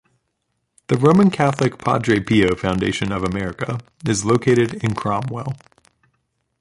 [0.87, 5.53] The Roman Catholic Padre Pio Foundation of America is located in Cromwell.